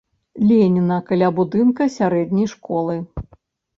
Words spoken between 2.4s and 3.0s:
школы.